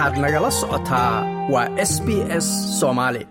[0.00, 1.14] waxaad nagala socotaa
[1.52, 2.08] waa s b
[2.44, 2.46] s
[2.80, 3.22] soomaali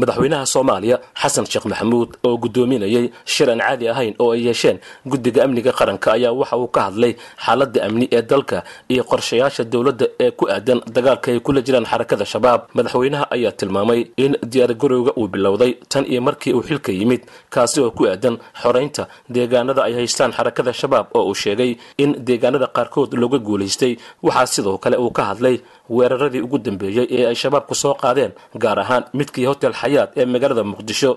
[0.00, 4.78] madaxweynaha soomaaliya xasan sheekh maxamuud oo guddoominayay shir aan caadi ahayn oo ay yeesheen
[5.10, 7.12] guddiga amniga qaranka ayaa waxa uu ka hadlay
[7.44, 8.58] xaaladda amni ee dalka
[8.92, 12.60] iyo qorshayaasha dowladda ee ku aadan dagaalka ay kula jiraan xarakada shabaab.
[12.76, 17.22] Madaxweynaha ayaa tilmaamay in diyaargarowga uu bilowday tan iyo markii uu xilka yimid
[17.54, 19.02] kaasi oo ku aadan xoraynta
[19.34, 21.72] deegaanada ay haystaan xarakada shabaab oo uu sheegay
[22.02, 23.92] in deegaanada qaarkood looga guulaystay
[24.26, 25.56] waxaa sidoo kale uu ka hadlay
[25.96, 30.62] weeraradii ugu dambeeyey ee ay shabaabku soo qaadeen gaar ahaan midkii hotel xayaad ee magaalada
[30.72, 31.10] muqdisho.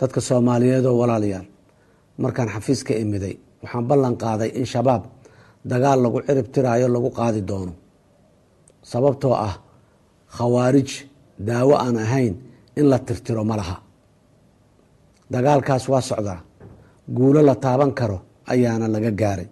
[0.00, 1.46] Dadka soomaaliyeed oo walaalayaal
[2.22, 5.02] markaan xafiiska imiday waxaan ballan qaaday in shabaab
[5.72, 7.72] dagaal lagu cirib tiraayo lagu qaadi doono.
[8.90, 9.54] Sababtoo ah
[10.36, 10.90] khawaarij
[11.48, 12.34] daawo aan ahayn
[12.78, 13.76] in la tirtiro ma laha.
[15.32, 16.40] Dagaalkaas waa socdaa.
[17.16, 18.18] Guulo la taaban karo
[18.52, 19.48] ayaana laga gaaray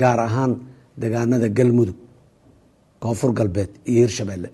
[0.00, 0.52] gaar ahaan
[1.00, 1.96] degaanada galmudug
[3.02, 4.50] koonfur galbeed iyo hirshabeelle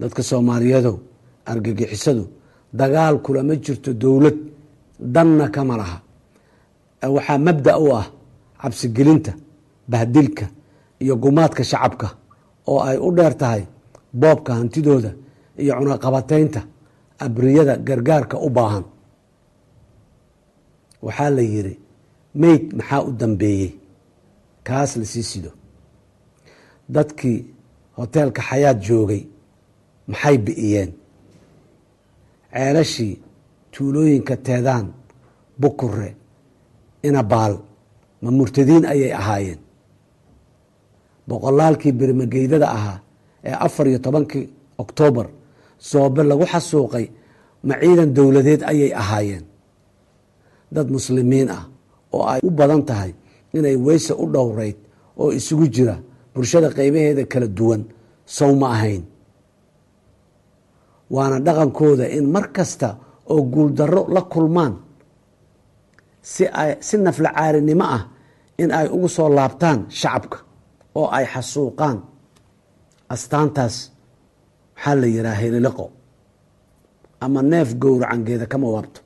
[0.00, 0.96] dadka soomaaliyeedow
[1.50, 2.24] argagixisadu
[2.80, 4.38] dagaal kulama jirto dowlad
[5.14, 5.98] danna kama laha.
[7.16, 8.06] Waxaa mabda u ah
[8.62, 9.32] cabsigelinta
[9.90, 10.46] bahdilka
[11.02, 12.08] iyo gumaadka shacabka
[12.70, 13.62] oo ay u dheer tahay
[14.20, 15.10] boobka hantidooda
[15.62, 16.60] iyo cunaqabateynta
[17.24, 18.84] abriyada gargaarka u baahan.
[21.06, 21.74] Waxaa la yiri
[22.40, 23.70] meyd maxaa u dambeeyey?
[24.66, 25.50] Kaas la sii sido
[26.88, 27.38] dadkii
[27.98, 29.22] hoteelka xayaad joogay
[30.10, 30.90] maxay bi'iyeen
[32.52, 33.14] ceelashii
[33.72, 34.86] tuulooyinka teedaan
[35.60, 36.10] bukure
[37.02, 37.54] inabaal
[38.22, 39.58] ma murtadiin ayay ahaayeen.
[41.28, 42.98] Boqolaalkii berimageydada ahaa
[43.44, 44.48] ee afar iyo tobankii
[44.78, 45.26] oktoobar
[45.78, 47.06] soobe lagu xasuuqay
[47.68, 49.44] ma ciidan dowladeed ayay ahaayeen.
[50.74, 51.64] Dad muslimiin ah
[52.12, 53.12] oo ay u badan tahay
[53.56, 54.76] inay weyse u dhowreyd
[55.20, 55.96] oo isugu jira
[56.34, 57.82] bulshada qeybaheeda kala duwan
[58.36, 59.02] sow ma ahayn.
[61.14, 62.88] Waana dhaqankooda in mar kasta
[63.32, 64.74] oo guuldarro la kulmaan
[66.32, 68.02] si ay si nafla caarinimo ah
[68.62, 70.38] in ay ugu soo laabtaan shacabka
[70.98, 71.98] oo ay xasuuqaan.
[73.14, 73.76] Astaantaas
[74.76, 75.86] waxaa la yihaha heliliqo
[77.24, 79.00] ama neef gowracangeeda kama waabto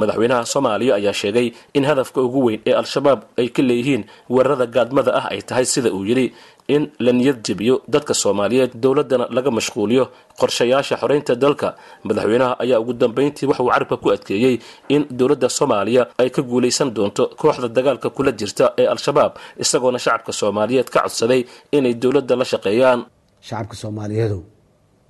[0.00, 1.48] madaxweynaha soomaaliya ayaa sheegay
[1.78, 4.02] in hadafka ugu weyn ee al-shabaab ay ka leeyihiin
[4.34, 6.26] weerarada gaadmada ah ay tahay sida uu yidhi
[6.74, 10.04] in la niyad jebiyo dadka soomaaliyeed dowladdana laga mashquuliyo
[10.40, 11.68] qorshayaasha xoreynta dalka.
[12.08, 14.54] Madaxweynaha ayaa ugu dambeyntii waxauu carabka ku adkeeyey
[14.94, 19.32] in dowladda soomaaliya ay ka guulaysan doonto kooxda dagaalka kula jirta ee al-shabaab
[19.64, 21.40] isagoona shacabka soomaaliyeed ka codsaday
[21.76, 23.00] inay dowladda la shaqeeyaan.
[23.48, 24.40] Shacabka soomaaliyeedow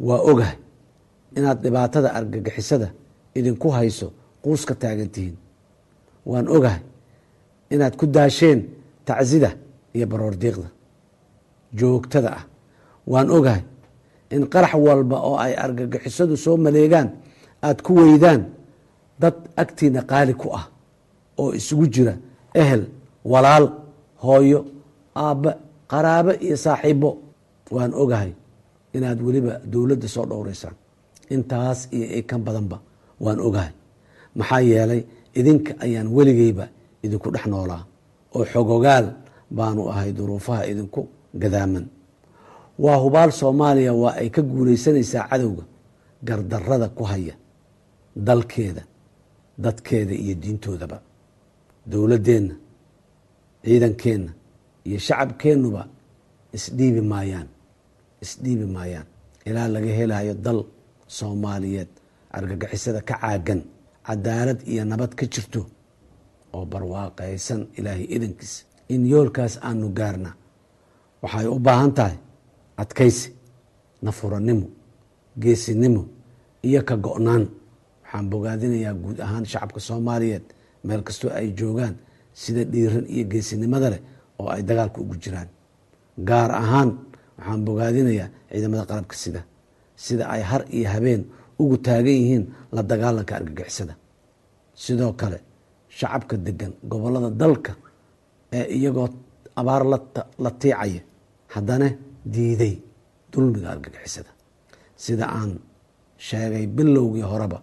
[0.09, 0.56] waa ogahay
[1.38, 2.88] inaad dhibaatada argagixisada
[3.38, 4.09] idinku hayso
[4.43, 5.37] quuska taagantihiin
[6.31, 6.82] waan ogahay
[7.75, 8.60] inaad ku daasheen
[9.09, 9.50] tacsida
[9.97, 10.69] iyo baroordiiqda
[11.78, 12.44] joogtada ah.
[13.12, 13.62] Waan ogahay
[14.34, 17.09] in qarax walba oo ay argagixisadu soo maleegaan
[17.66, 18.41] aada ku weydaan
[19.21, 20.65] dad agtiina qaali ku ah
[21.41, 22.15] oo isugu jira
[22.62, 22.82] ehel
[23.32, 23.65] walaal
[24.25, 24.60] hooyo
[25.25, 25.50] aabbe
[25.93, 27.10] qaraabo iyo saaxiibo
[27.76, 28.32] waan ogahay
[28.97, 30.76] inaad weliba dowladda soo dhowreysaan
[31.34, 32.76] intaas iyo ikan badanba
[33.25, 33.72] waan ogahay
[34.38, 35.03] maxaa yeelay
[35.38, 36.65] idinka ayaan weligeyba
[37.04, 37.82] idinku dhex noolaa
[38.37, 39.06] oo xogogaal
[39.56, 41.00] baanu ahay duruufaha idinku
[41.43, 41.87] gadaaman.
[42.84, 45.65] Waa hubaal soomaaliya waa ay ka guulaysanaysaa cadowga
[46.28, 47.34] gardarada ku haya
[48.26, 48.82] dalkeeda
[49.65, 50.99] dadkeeda iyo diintoodaba.
[51.91, 52.55] Dowladdeenna
[53.65, 54.32] ciidankeenna
[54.88, 55.82] iyo shacabkeennuba
[56.56, 57.49] isdhiibi maayaan
[58.25, 59.06] isdhiibi maayaan.
[59.49, 60.60] Ilaa laga helayo dal
[61.16, 61.88] soomaaliyeed
[62.37, 63.60] argagixisada ka caagan
[64.09, 65.61] cadaalad iyo nabad ka jirto
[66.57, 68.65] oo barwaaqaysan ilaahay idankiisa
[68.95, 70.31] in yoolkaas aanu gaarna
[71.23, 72.17] waxay u baahan tahay
[72.83, 73.29] adkaysi
[74.05, 74.67] nafuranimo
[75.43, 76.03] geesinimo
[76.69, 77.45] iyo ka go-naan.
[78.03, 80.45] Waxaan bogaadinayaa guud ahaan shacabka soomaaliyeed
[80.87, 81.95] meel kastoo ay joogaan
[82.41, 84.00] sida dhiiran iyo geesinimada leh
[84.41, 85.49] oo ay dagaalka ugu jiraan.
[86.29, 86.91] Gaar ahaan
[87.38, 89.41] waxaan bogaadinayaa ciidamada qalabka sida
[90.05, 91.23] sida ay har iyo habeen
[91.62, 92.44] ugu taagan yihiin
[92.75, 93.94] la dagaalanka argagixisada
[94.85, 95.39] sidoo kale
[95.99, 97.73] shacabka degan gobollada dalka
[98.59, 99.09] ee iyagoo
[99.61, 99.83] abaar
[100.45, 101.01] la tiicaya
[101.55, 101.89] haddana
[102.35, 102.75] diiday
[103.33, 104.31] dulmiga argagixisada.
[105.05, 105.51] Sida aan
[106.27, 107.59] sheegay bilowgii horeba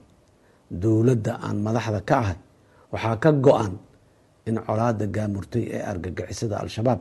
[0.82, 2.38] dowladda aan madaxda ka ahay
[2.94, 3.74] waxaa ka go-an
[4.48, 7.00] in colaada gaamurtay ee argagixisada al-shabaab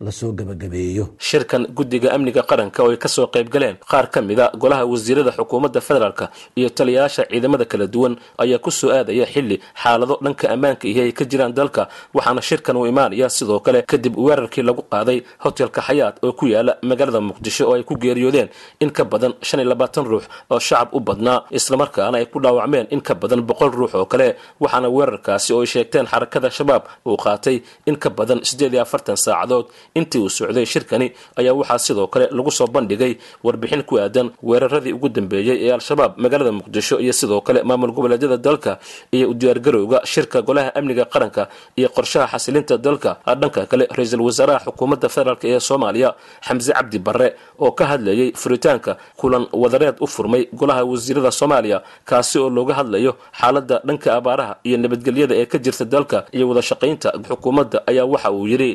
[0.00, 4.20] la soo gebagabeeyo shirkan guddiga amniga qaranka oo ay ka soo qayb galeen qaar ka
[4.22, 6.20] mida golaha wasiirada xukuumadda federaalk
[6.58, 11.12] iyo taliyayaasha ciidamada kala duwan ayaa ku soo aadaya xilli xaalado dhanka ammaanka ihi ay
[11.18, 16.22] ka jiraan dalka waxaana shirkan uu imaanaya sidoo kale kadib weerarkii lagu qaaday hotelka xayaat
[16.22, 18.48] oo ku yaalla magaalada muqdisho oo ay ku geeriyoodeen
[18.80, 22.86] in ka badan shan iyo labaatan ruux oo shacab u badnaa islamarkaana ay ku dhaawacmeen
[22.94, 24.28] in ka badan boqol ruux oo kale
[24.62, 27.56] waxaana weerarkaasi oo ay sheegteen xarakada shabaab uu qaatay
[27.90, 32.28] in ka badan siddeed iyo afartan saacadood intii uu socday shirkani ayaa waxaa sidoo kale
[32.30, 37.40] lagu soo bandhigay warbixin ku aadan weeraradii ugu dambeeyey ee al-shabaab magaalada muqdisho iyo sidoo
[37.40, 38.78] kale maamul goboleedyada dalka
[39.12, 43.16] iyo u diyaargarowga shirka golaha amniga qaranka iyo qorshaha xasilinta dalka.
[43.40, 46.10] Dhanka kale ra'iisul wasaaraha xukuumadda federaalk ee soomaaliya
[46.46, 47.28] xamse cabdi barre
[47.64, 53.12] oo ka hadlayay furitaanka kulan wadareed u furmay golaha wasiirada soomaaliya kaasi oo looga hadlayo
[53.40, 58.30] xaaladda dhanka abaaraha iyo nabadgelyada ee ka jirta dalka iyo wada shaqaynta xukuumadda ayaa waxa
[58.38, 58.72] uu yidhi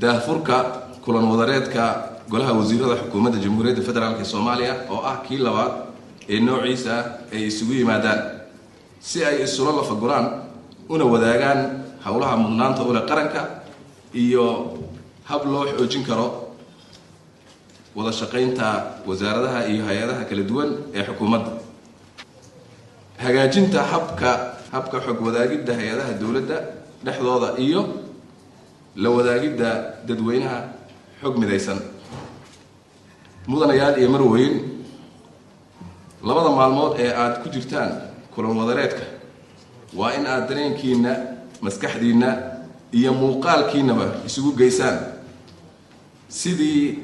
[0.00, 0.56] daahfurka
[1.04, 1.84] kulan wadareedka
[2.30, 5.72] golaha wasiirada xukuumadda jamhuuriyadda federaalk ee soomaaliya oo ah kii labaad
[6.32, 6.94] ee noociisa
[7.34, 8.20] ay isugu yimaadaan
[9.08, 10.26] si ay isula lafagulaan
[10.88, 11.60] una wadaagaan
[12.06, 13.40] howlaha mudnaanta ule qaranka
[14.14, 14.44] iyo
[15.30, 16.26] hab loo xoojin karo
[17.96, 18.66] wada shaqaynta
[19.08, 21.50] wasaaradaha iyo hay'adaha kala duwan ee xukuumadda.
[23.22, 24.30] Hagaajinta habka
[24.72, 26.56] habka xog wadaagidda hay'adaha dowladda
[27.04, 27.80] dhexdooda iyo
[29.02, 29.70] la wadaagidda
[30.06, 30.58] dadweynaha
[31.22, 31.78] xog midaysan.
[33.46, 34.54] Mudanayaal iyo marweyn
[36.22, 37.90] labada maalmood ee aada ku jirtaan
[38.34, 39.04] kulan wadareedka
[39.98, 41.12] waa in aada dareenkiina
[41.64, 42.30] maskaxdiinna
[42.98, 44.98] iyo muuqaalkiinaba isugu geysaan.
[46.28, 46.98] Sidii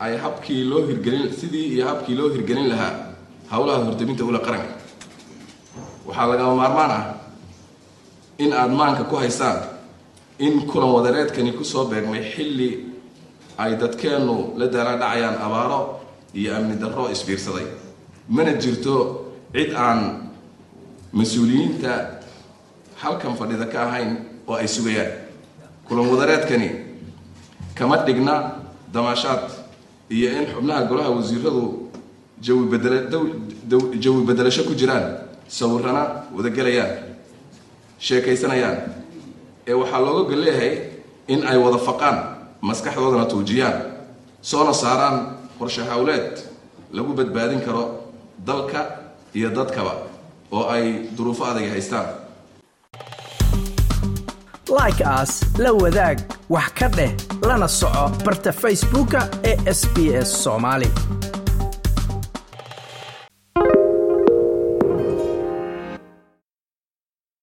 [0.00, 2.92] ay habkii loo hirgelin sidii iyo habkii loo hirgelin lahaa
[3.52, 4.72] howlaha hordaminta ula qaranka.
[6.06, 7.04] Waxaa lagama maarmaan ah
[8.38, 9.58] in aada maanka ku haysaan
[10.38, 12.86] in kulan wadareedkani ku soo beegmay xilli
[13.58, 16.00] ay dadkeennu la daalaadhacayaan abaaro
[16.34, 17.66] iyo amni darro isbiirsaday.
[18.28, 20.30] Mana jirto cid aan
[21.12, 22.20] mas'uuliyiinta
[23.02, 25.10] halkan fadhida ka ahayn oo ay sugayaan.
[25.88, 26.70] Kulan wadareedkani
[27.74, 28.62] kama dhigna
[28.92, 29.50] damaashaad
[30.10, 31.90] iyo in xubnaha golaha wasiiradu
[32.40, 33.10] jawi bedela
[33.98, 37.16] jawi bedelasho ku jiraan sawirana wadagelayaan
[37.98, 38.78] sheekaysanayaan
[39.68, 40.72] ee waxaa looga gol leeyahay
[41.32, 42.16] in ay wada faqaan
[42.68, 43.76] maskaxdoodana tuujiyaan
[44.50, 45.16] soona saaraan
[45.58, 46.32] qorshe howleed
[46.96, 47.84] lagu badbaadin karo
[48.48, 48.80] dalka
[49.38, 49.94] iyo dadkaba
[50.56, 50.84] oo ay
[51.16, 52.06] duruufo adagi haystaan.
[54.78, 56.18] Like aas la wadaag
[56.54, 57.12] wax ka dheh
[57.48, 59.96] lana soco barta facebooka ee sb
[60.28, 60.30] s